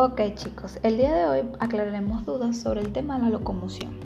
Ok 0.00 0.20
chicos, 0.36 0.78
el 0.84 0.96
día 0.96 1.12
de 1.12 1.26
hoy 1.26 1.48
aclararemos 1.58 2.24
dudas 2.24 2.56
sobre 2.56 2.82
el 2.82 2.92
tema 2.92 3.16
de 3.16 3.24
la 3.24 3.30
locomoción. 3.30 3.98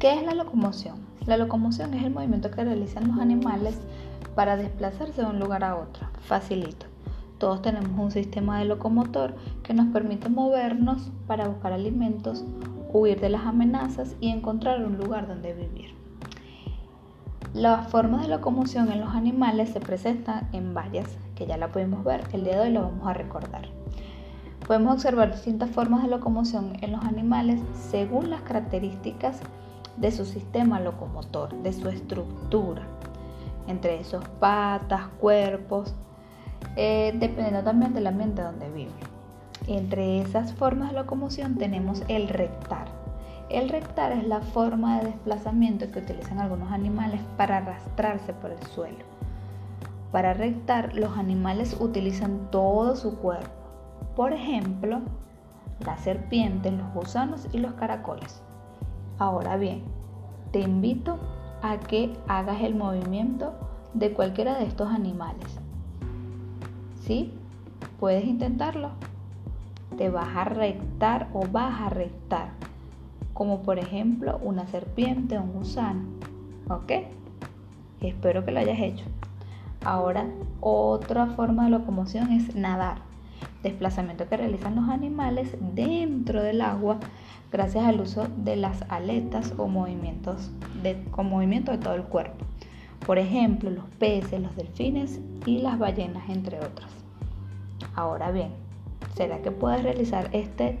¿Qué 0.00 0.12
es 0.12 0.24
la 0.24 0.34
locomoción? 0.34 0.96
La 1.26 1.36
locomoción 1.36 1.94
es 1.94 2.02
el 2.02 2.10
movimiento 2.10 2.50
que 2.50 2.64
realizan 2.64 3.06
los 3.06 3.20
animales 3.20 3.78
para 4.34 4.56
desplazarse 4.56 5.22
de 5.22 5.28
un 5.28 5.38
lugar 5.38 5.62
a 5.62 5.76
otro. 5.76 6.08
Facilito. 6.22 6.86
Todos 7.38 7.62
tenemos 7.62 7.96
un 7.96 8.10
sistema 8.10 8.58
de 8.58 8.64
locomotor 8.64 9.36
que 9.62 9.74
nos 9.74 9.86
permite 9.92 10.28
movernos 10.28 11.12
para 11.28 11.46
buscar 11.46 11.72
alimentos, 11.72 12.44
huir 12.92 13.20
de 13.20 13.28
las 13.28 13.46
amenazas 13.46 14.16
y 14.20 14.30
encontrar 14.30 14.84
un 14.84 14.96
lugar 14.96 15.28
donde 15.28 15.54
vivir. 15.54 15.94
Las 17.54 17.86
formas 17.86 18.22
de 18.22 18.28
locomoción 18.28 18.90
en 18.90 18.98
los 18.98 19.14
animales 19.14 19.68
se 19.68 19.78
presentan 19.78 20.48
en 20.52 20.74
varias, 20.74 21.16
que 21.36 21.46
ya 21.46 21.56
la 21.56 21.68
pudimos 21.68 22.02
ver, 22.02 22.24
el 22.32 22.42
día 22.42 22.56
de 22.56 22.62
hoy 22.62 22.72
lo 22.72 22.82
vamos 22.82 23.06
a 23.06 23.14
recordar. 23.14 23.68
Podemos 24.68 24.96
observar 24.96 25.32
distintas 25.32 25.70
formas 25.70 26.02
de 26.02 26.10
locomoción 26.10 26.74
en 26.82 26.92
los 26.92 27.02
animales 27.02 27.58
según 27.72 28.28
las 28.28 28.42
características 28.42 29.40
de 29.96 30.12
su 30.12 30.26
sistema 30.26 30.78
locomotor, 30.78 31.54
de 31.62 31.72
su 31.72 31.88
estructura, 31.88 32.82
entre 33.66 33.98
esos 33.98 34.22
patas, 34.40 35.06
cuerpos, 35.20 35.94
eh, 36.76 37.14
dependiendo 37.18 37.62
también 37.62 37.94
del 37.94 38.08
ambiente 38.08 38.42
donde 38.42 38.68
viven. 38.68 38.92
Entre 39.68 40.20
esas 40.20 40.52
formas 40.52 40.90
de 40.90 40.98
locomoción 40.98 41.56
tenemos 41.56 42.02
el 42.08 42.28
rectar. 42.28 42.88
El 43.48 43.70
rectar 43.70 44.12
es 44.12 44.26
la 44.28 44.42
forma 44.42 44.98
de 44.98 45.06
desplazamiento 45.06 45.90
que 45.90 46.00
utilizan 46.00 46.40
algunos 46.40 46.70
animales 46.72 47.22
para 47.38 47.56
arrastrarse 47.56 48.34
por 48.34 48.50
el 48.50 48.62
suelo. 48.64 49.06
Para 50.12 50.34
rectar, 50.34 50.94
los 50.94 51.16
animales 51.16 51.74
utilizan 51.80 52.50
todo 52.50 52.96
su 52.96 53.16
cuerpo 53.16 53.57
por 54.16 54.32
ejemplo, 54.32 55.00
las 55.84 56.00
serpientes, 56.00 56.72
los 56.72 56.92
gusanos 56.92 57.48
y 57.52 57.58
los 57.58 57.74
caracoles. 57.74 58.42
Ahora 59.18 59.56
bien, 59.56 59.82
te 60.52 60.60
invito 60.60 61.18
a 61.62 61.78
que 61.78 62.12
hagas 62.26 62.62
el 62.62 62.74
movimiento 62.74 63.54
de 63.94 64.12
cualquiera 64.12 64.58
de 64.58 64.64
estos 64.64 64.88
animales. 64.88 65.58
¿Sí? 67.00 67.32
Puedes 67.98 68.24
intentarlo. 68.24 68.90
Te 69.96 70.10
vas 70.10 70.36
a 70.36 70.44
rectar 70.44 71.28
o 71.32 71.46
vas 71.50 71.80
a 71.80 71.88
rectar. 71.88 72.50
Como 73.34 73.62
por 73.62 73.78
ejemplo 73.78 74.38
una 74.42 74.66
serpiente 74.66 75.38
o 75.38 75.42
un 75.42 75.52
gusano. 75.52 76.02
¿Ok? 76.68 76.92
Espero 78.00 78.44
que 78.44 78.52
lo 78.52 78.60
hayas 78.60 78.78
hecho. 78.78 79.04
Ahora, 79.84 80.26
otra 80.60 81.26
forma 81.28 81.64
de 81.64 81.70
locomoción 81.70 82.32
es 82.32 82.54
nadar 82.54 83.07
desplazamiento 83.62 84.28
que 84.28 84.36
realizan 84.36 84.76
los 84.76 84.88
animales 84.88 85.56
dentro 85.74 86.42
del 86.42 86.60
agua 86.60 86.98
gracias 87.50 87.84
al 87.84 88.00
uso 88.00 88.28
de 88.36 88.56
las 88.56 88.84
aletas 88.88 89.54
o 89.56 89.68
movimientos 89.68 90.50
de, 90.82 91.02
con 91.10 91.28
movimiento 91.28 91.72
de 91.72 91.78
todo 91.78 91.94
el 91.94 92.04
cuerpo. 92.04 92.44
Por 93.06 93.18
ejemplo, 93.18 93.70
los 93.70 93.84
peces, 93.98 94.40
los 94.40 94.54
delfines 94.56 95.20
y 95.46 95.58
las 95.58 95.78
ballenas, 95.78 96.28
entre 96.28 96.58
otros. 96.58 96.90
Ahora 97.94 98.30
bien, 98.30 98.50
¿será 99.14 99.40
que 99.40 99.50
puedes 99.50 99.82
realizar 99.82 100.28
este 100.32 100.78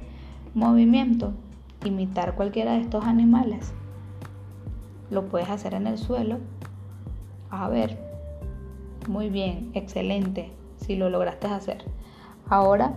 movimiento? 0.54 1.32
Imitar 1.84 2.34
cualquiera 2.34 2.72
de 2.72 2.80
estos 2.80 3.04
animales. 3.04 3.72
Lo 5.10 5.28
puedes 5.28 5.48
hacer 5.48 5.74
en 5.74 5.86
el 5.86 5.96
suelo. 5.96 6.38
A 7.50 7.68
ver. 7.68 7.98
Muy 9.08 9.30
bien, 9.30 9.70
excelente, 9.72 10.52
si 10.76 10.96
lo 10.96 11.08
lograste 11.08 11.46
hacer. 11.46 11.84
Ahora, 12.50 12.94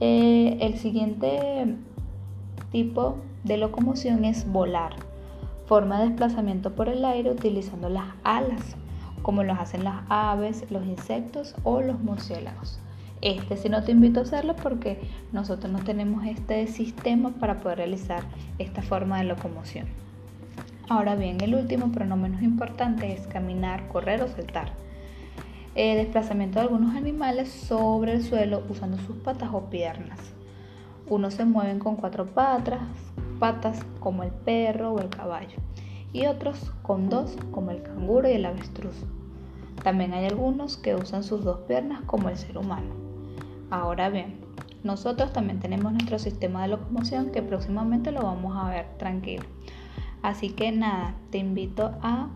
eh, 0.00 0.58
el 0.60 0.78
siguiente 0.78 1.76
tipo 2.70 3.16
de 3.42 3.56
locomoción 3.56 4.26
es 4.26 4.50
volar, 4.50 4.92
forma 5.66 6.00
de 6.00 6.08
desplazamiento 6.08 6.74
por 6.74 6.90
el 6.90 7.04
aire 7.04 7.30
utilizando 7.30 7.88
las 7.88 8.08
alas, 8.24 8.76
como 9.22 9.42
lo 9.42 9.54
hacen 9.54 9.84
las 9.84 10.02
aves, 10.10 10.70
los 10.70 10.84
insectos 10.84 11.54
o 11.64 11.80
los 11.80 11.98
murciélagos. 12.00 12.78
Este 13.22 13.56
sí 13.56 13.70
no 13.70 13.82
te 13.82 13.92
invito 13.92 14.20
a 14.20 14.24
hacerlo 14.24 14.54
porque 14.54 15.00
nosotros 15.32 15.72
no 15.72 15.78
tenemos 15.78 16.26
este 16.26 16.66
sistema 16.66 17.30
para 17.30 17.60
poder 17.60 17.78
realizar 17.78 18.22
esta 18.58 18.82
forma 18.82 19.18
de 19.18 19.24
locomoción. 19.24 19.86
Ahora 20.90 21.14
bien, 21.14 21.40
el 21.40 21.54
último, 21.54 21.90
pero 21.90 22.04
no 22.04 22.18
menos 22.18 22.42
importante, 22.42 23.14
es 23.14 23.26
caminar, 23.28 23.88
correr 23.88 24.22
o 24.22 24.28
saltar. 24.28 24.83
Eh, 25.76 25.96
desplazamiento 25.96 26.60
de 26.60 26.66
algunos 26.66 26.94
animales 26.94 27.50
sobre 27.50 28.12
el 28.12 28.22
suelo 28.22 28.62
usando 28.68 28.96
sus 28.98 29.16
patas 29.16 29.50
o 29.52 29.70
piernas. 29.70 30.20
Unos 31.08 31.34
se 31.34 31.44
mueven 31.44 31.80
con 31.80 31.96
cuatro 31.96 32.26
patas, 32.26 32.80
patas 33.40 33.84
como 33.98 34.22
el 34.22 34.30
perro 34.30 34.92
o 34.92 35.00
el 35.00 35.08
caballo 35.08 35.58
y 36.12 36.26
otros 36.26 36.70
con 36.82 37.10
dos 37.10 37.36
como 37.50 37.72
el 37.72 37.82
canguro 37.82 38.28
y 38.28 38.34
el 38.34 38.46
avestruz. 38.46 38.94
También 39.82 40.14
hay 40.14 40.26
algunos 40.26 40.76
que 40.76 40.94
usan 40.94 41.24
sus 41.24 41.42
dos 41.42 41.58
piernas 41.66 42.02
como 42.06 42.28
el 42.28 42.38
ser 42.38 42.56
humano. 42.56 42.94
Ahora 43.68 44.10
bien, 44.10 44.38
nosotros 44.84 45.32
también 45.32 45.58
tenemos 45.58 45.92
nuestro 45.92 46.20
sistema 46.20 46.62
de 46.62 46.68
locomoción 46.68 47.32
que 47.32 47.42
próximamente 47.42 48.12
lo 48.12 48.22
vamos 48.22 48.56
a 48.56 48.70
ver 48.70 48.86
tranquilo. 48.96 49.44
Así 50.22 50.50
que 50.50 50.70
nada, 50.70 51.16
te 51.30 51.38
invito 51.38 51.96
a 52.00 52.28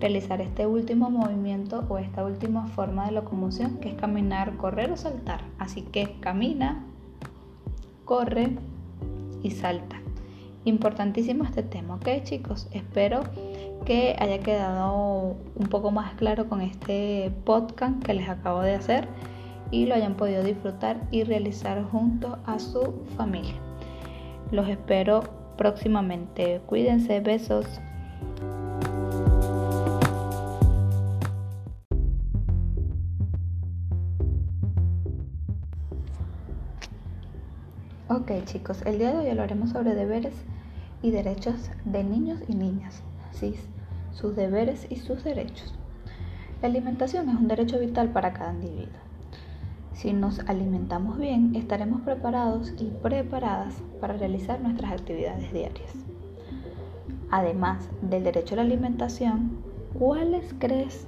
realizar 0.00 0.40
este 0.40 0.66
último 0.66 1.10
movimiento 1.10 1.84
o 1.88 1.98
esta 1.98 2.24
última 2.24 2.66
forma 2.68 3.06
de 3.06 3.12
locomoción 3.12 3.78
que 3.78 3.90
es 3.90 3.94
caminar, 3.94 4.56
correr 4.56 4.92
o 4.92 4.96
saltar. 4.96 5.40
Así 5.58 5.82
que 5.82 6.18
camina, 6.20 6.84
corre 8.04 8.56
y 9.42 9.50
salta. 9.50 10.00
Importantísimo 10.64 11.44
este 11.44 11.62
tema, 11.62 11.96
¿ok 11.96 12.22
chicos? 12.24 12.68
Espero 12.72 13.22
que 13.84 14.16
haya 14.18 14.40
quedado 14.40 15.36
un 15.54 15.66
poco 15.70 15.90
más 15.90 16.14
claro 16.14 16.48
con 16.48 16.60
este 16.60 17.32
podcast 17.44 18.02
que 18.02 18.14
les 18.14 18.28
acabo 18.28 18.60
de 18.60 18.74
hacer 18.74 19.08
y 19.70 19.86
lo 19.86 19.94
hayan 19.94 20.14
podido 20.14 20.42
disfrutar 20.42 21.00
y 21.10 21.24
realizar 21.24 21.82
junto 21.84 22.38
a 22.46 22.58
su 22.58 22.94
familia. 23.16 23.54
Los 24.50 24.68
espero 24.68 25.22
próximamente. 25.56 26.60
Cuídense, 26.66 27.20
besos. 27.20 27.66
Ok 38.20 38.32
chicos, 38.46 38.82
el 38.84 38.98
día 38.98 39.12
de 39.12 39.18
hoy 39.18 39.28
hablaremos 39.28 39.70
sobre 39.70 39.94
deberes 39.94 40.34
y 41.02 41.12
derechos 41.12 41.70
de 41.84 42.02
niños 42.02 42.40
y 42.48 42.54
niñas, 42.56 43.00
¿sí? 43.30 43.54
sus 44.10 44.34
deberes 44.34 44.88
y 44.90 44.96
sus 44.96 45.22
derechos. 45.22 45.72
La 46.60 46.66
alimentación 46.66 47.28
es 47.28 47.36
un 47.36 47.46
derecho 47.46 47.78
vital 47.78 48.08
para 48.08 48.32
cada 48.32 48.54
individuo. 48.54 48.98
Si 49.92 50.12
nos 50.12 50.40
alimentamos 50.48 51.16
bien, 51.16 51.54
estaremos 51.54 52.00
preparados 52.00 52.74
y 52.80 52.86
preparadas 52.86 53.76
para 54.00 54.14
realizar 54.14 54.60
nuestras 54.60 54.90
actividades 54.90 55.52
diarias. 55.52 55.92
Además 57.30 57.88
del 58.02 58.24
derecho 58.24 58.54
a 58.54 58.56
la 58.56 58.62
alimentación, 58.62 59.58
¿cuáles 59.96 60.56
crees 60.58 61.06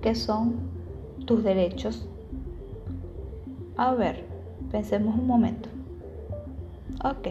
que 0.00 0.14
son 0.14 0.54
tus 1.26 1.44
derechos? 1.44 2.08
A 3.76 3.92
ver, 3.92 4.24
pensemos 4.70 5.16
un 5.16 5.26
momento. 5.26 5.75
Ok. 7.04 7.28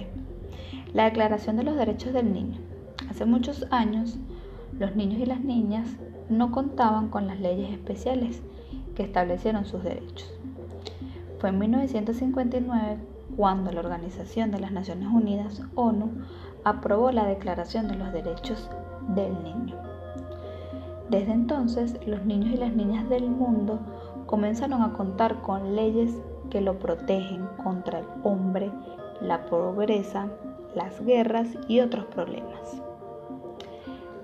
La 0.94 1.06
Declaración 1.06 1.58
de 1.58 1.64
los 1.64 1.76
Derechos 1.76 2.14
del 2.14 2.31
Niño. 2.31 2.59
Hace 3.09 3.26
muchos 3.26 3.66
años, 3.72 4.18
los 4.78 4.96
niños 4.96 5.20
y 5.20 5.26
las 5.26 5.42
niñas 5.42 5.98
no 6.30 6.52
contaban 6.52 7.09
con 7.09 7.28
las 7.28 7.40
leyes 7.40 7.72
especiales 7.72 8.42
que 8.96 9.03
establecieron 9.03 9.66
sus 9.66 9.84
derechos. 9.84 10.32
Fue 11.40 11.50
en 11.50 11.59
1959 11.59 12.97
cuando 13.35 13.72
la 13.72 13.79
Organización 13.79 14.52
de 14.52 14.59
las 14.59 14.72
Naciones 14.72 15.09
Unidas, 15.12 15.62
ONU, 15.73 16.11
aprobó 16.64 17.11
la 17.11 17.26
Declaración 17.26 17.88
de 17.88 17.96
los 17.96 18.14
Derechos 18.14 18.70
del 19.16 19.34
Niño. 19.44 19.76
Desde 21.09 21.34
entonces, 21.34 22.00
los 22.06 22.23
niños 22.26 22.53
y 22.53 22.58
las 22.58 22.73
niñas 22.73 23.09
del 23.09 23.29
mundo 23.29 23.79
comenzaron 24.26 24.82
a 24.82 24.94
contar 24.94 25.41
con 25.41 25.76
leyes 25.76 26.11
que 26.50 26.61
lo 26.61 26.79
protegen 26.79 27.47
contra 27.64 28.00
el 28.00 28.06
hombre 28.23 28.72
la 29.22 29.46
pobreza, 29.46 30.28
las 30.76 31.03
guerras 31.03 31.47
y 31.67 31.79
otros 31.79 32.06
problemas. 32.06 32.82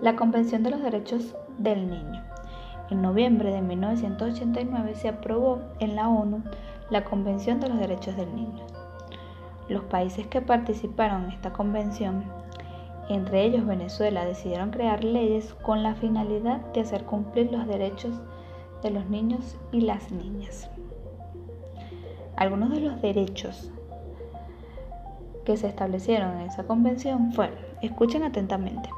La 0.02 0.16
Convención 0.16 0.64
de 0.64 0.72
los 0.72 0.82
Derechos 0.82 1.36
del 1.58 1.90
Niño. 1.90 2.24
En 2.90 3.02
noviembre 3.02 3.52
de 3.52 3.62
1989 3.62 4.96
se 4.96 5.10
aprobó 5.10 5.62
en 5.80 5.96
la 5.96 6.10
ONU 6.10 6.44
la 6.90 7.06
Convención 7.06 7.60
de 7.60 7.70
los 7.70 7.80
Derechos 7.80 8.18
del 8.18 8.36
Niño. 8.36 8.66
Los 9.70 9.84
países 9.84 10.28
que 10.28 10.42
participaron 10.42 11.26
en 11.26 11.32
esta 11.32 11.54
convención, 11.54 12.26
entre 13.08 13.46
ellos 13.46 13.66
Venezuela, 13.66 14.26
decidieron 14.26 14.72
crear 14.72 15.04
leyes 15.04 15.54
con 15.54 15.84
la 15.84 15.96
finalidad 15.96 16.60
de 16.74 16.82
hacer 16.82 17.06
cumplir 17.06 17.52
los 17.52 17.66
derechos 17.68 18.20
de 18.84 18.92
los 18.92 19.06
niños 19.10 19.58
y 19.72 19.82
las 19.82 20.12
niñas. 20.12 20.70
Algunos 22.36 22.72
de 22.72 22.82
los 22.82 23.02
derechos 23.02 23.72
que 25.51 25.57
se 25.57 25.68
establecieron 25.68 26.39
en 26.39 26.48
esa 26.48 26.63
convención 26.63 27.33
fueron, 27.33 27.57
escuchen 27.81 28.24
atentamente, 28.24 28.89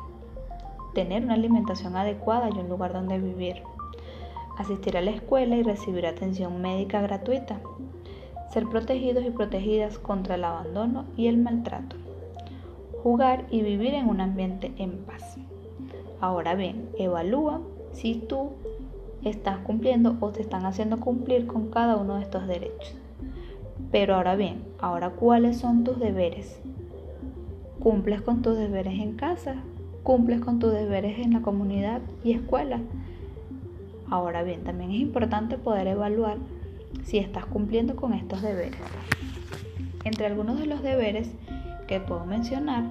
tener 0.93 1.23
una 1.23 1.33
alimentación 1.33 1.95
adecuada 1.95 2.47
y 2.53 2.59
un 2.59 2.69
lugar 2.69 2.93
donde 2.93 3.17
vivir, 3.17 3.63
asistir 4.59 4.95
a 4.95 5.01
la 5.01 5.09
escuela 5.09 5.55
y 5.55 5.63
recibir 5.63 6.05
atención 6.05 6.61
médica 6.61 7.01
gratuita, 7.01 7.59
ser 8.51 8.67
protegidos 8.69 9.25
y 9.25 9.31
protegidas 9.31 9.97
contra 9.97 10.35
el 10.35 10.43
abandono 10.43 11.05
y 11.17 11.25
el 11.25 11.39
maltrato, 11.39 11.95
jugar 13.01 13.47
y 13.49 13.63
vivir 13.63 13.95
en 13.95 14.07
un 14.07 14.21
ambiente 14.21 14.73
en 14.77 14.99
paz. 15.05 15.37
Ahora 16.21 16.53
bien, 16.53 16.87
evalúa 16.99 17.61
si 17.93 18.13
tú 18.13 18.51
estás 19.23 19.57
cumpliendo 19.57 20.17
o 20.19 20.29
te 20.29 20.43
están 20.43 20.67
haciendo 20.67 20.99
cumplir 20.99 21.47
con 21.47 21.71
cada 21.71 21.95
uno 21.97 22.17
de 22.17 22.21
estos 22.21 22.45
derechos. 22.45 23.02
Pero 23.93 24.15
ahora 24.15 24.35
bien, 24.35 24.63
ahora 24.79 25.11
cuáles 25.11 25.59
son 25.59 25.83
tus 25.83 25.99
deberes? 25.99 26.59
¿Cumples 27.79 28.23
con 28.23 28.41
tus 28.41 28.57
deberes 28.57 28.99
en 28.99 29.13
casa? 29.13 29.57
¿Cumples 30.01 30.41
con 30.41 30.57
tus 30.57 30.73
deberes 30.73 31.19
en 31.19 31.31
la 31.31 31.43
comunidad 31.43 32.01
y 32.23 32.31
escuela? 32.31 32.79
Ahora 34.09 34.41
bien, 34.41 34.63
también 34.63 34.89
es 34.89 34.99
importante 34.99 35.59
poder 35.59 35.85
evaluar 35.85 36.37
si 37.03 37.19
estás 37.19 37.45
cumpliendo 37.45 37.95
con 37.95 38.13
estos 38.13 38.41
deberes. 38.41 38.79
Entre 40.05 40.25
algunos 40.25 40.59
de 40.59 40.65
los 40.65 40.81
deberes 40.81 41.29
que 41.85 41.99
puedo 41.99 42.25
mencionar 42.25 42.85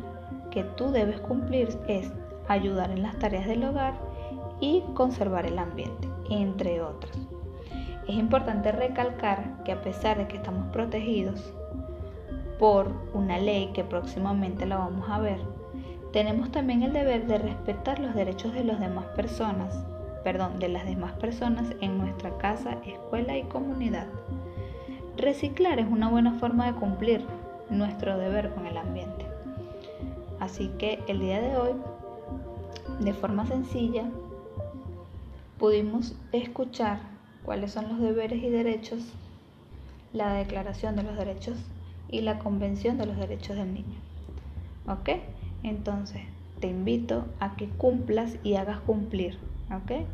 que 0.53 0.63
tú 0.63 0.93
debes 0.93 1.19
cumplir 1.19 1.69
es 1.89 2.13
ayudar 2.47 2.93
en 2.93 3.03
las 3.03 3.19
tareas 3.19 3.49
del 3.49 3.65
hogar 3.65 3.95
y 4.61 4.85
conservar 4.95 5.47
el 5.47 5.59
ambiente, 5.59 6.09
entre 6.31 6.81
otros. 6.81 7.22
Es 8.09 8.17
importante 8.17 8.73
recalcar 8.73 9.63
que 9.65 9.73
a 9.73 9.81
pesar 9.81 10.19
de 10.19 10.27
que 10.27 10.37
estamos 10.37 10.73
protegidos 10.73 11.53
por 12.59 12.89
una 13.15 13.39
ley 13.39 13.71
que 13.73 13.85
próximamente 13.85 14.67
la 14.67 14.79
vamos 14.79 15.09
a 15.09 15.21
ver, 15.21 15.39
tenemos 16.13 16.51
también 16.51 16.83
el 16.83 16.93
deber 16.93 17.27
de 17.27 17.39
respetar 17.39 17.99
los 17.99 18.15
derechos 18.15 18.53
de 18.53 18.65
las 18.65 18.81
demás 18.81 19.07
personas, 19.17 19.85
perdón, 20.25 20.59
de 20.59 20.69
las 20.69 20.85
demás 20.85 21.13
personas 21.13 21.67
en 21.81 21.97
nuestra 21.99 22.37
casa, 22.39 22.77
escuela 22.85 23.37
y 23.39 23.45
comunidad. 23.45 24.07
Reciclar 25.17 25.79
es 25.79 25.87
una 25.87 26.09
buena 26.09 26.35
forma 26.35 26.67
de 26.67 26.79
cumplir 26.79 27.25
nuestro 27.71 28.19
deber 28.19 28.53
con 28.53 28.67
el 28.67 28.77
ambiente. 28.77 29.27
Así 30.41 30.69
que 30.79 31.03
el 31.07 31.21
día 31.21 31.41
de 31.41 31.57
hoy, 31.57 31.73
de 33.01 33.15
forma 33.15 33.47
sencilla, 33.47 34.05
pudimos 35.59 36.15
escuchar 36.33 37.12
cuáles 37.45 37.73
son 37.73 37.89
los 37.89 38.01
deberes 38.01 38.43
y 38.43 38.49
derechos, 38.49 39.01
la 40.13 40.35
Declaración 40.35 40.97
de 40.97 41.03
los 41.03 41.17
Derechos 41.17 41.57
y 42.09 42.21
la 42.21 42.39
Convención 42.39 42.99
de 42.99 43.07
los 43.07 43.17
Derechos 43.17 43.57
del 43.57 43.73
Niño. 43.73 43.99
¿Ok? 44.87 45.11
Entonces, 45.63 46.23
te 46.61 46.69
invito 46.69 47.27
a 47.41 47.57
que 47.57 47.69
cumplas 47.69 48.37
y 48.45 48.55
hagas 48.55 48.81
cumplir, 48.81 49.39
¿ok? 49.71 50.07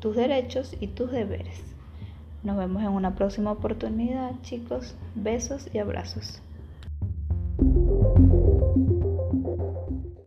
Tus 0.00 0.16
derechos 0.16 0.76
y 0.80 0.88
tus 0.88 1.10
deberes. 1.10 1.62
Nos 2.42 2.58
vemos 2.58 2.82
en 2.82 2.90
una 2.90 3.14
próxima 3.14 3.52
oportunidad, 3.52 4.32
chicos. 4.42 4.94
Besos 5.14 5.70
y 5.72 5.78
abrazos. 5.78 6.42